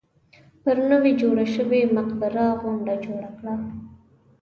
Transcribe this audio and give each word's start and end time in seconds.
پر 0.63 0.77
نوې 0.89 1.11
جوړه 1.21 1.45
شوې 1.55 1.81
مقبره 1.97 2.45
غونډه 2.61 2.93
جوړه 3.05 3.29
کړه. 3.37 3.53